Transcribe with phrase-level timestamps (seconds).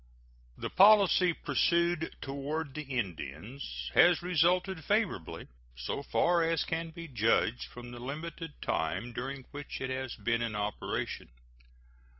[0.57, 7.65] The policy pursued toward the Indians has resulted favorably, so far as can be judged
[7.65, 11.29] from the limited time during which it has been in operation.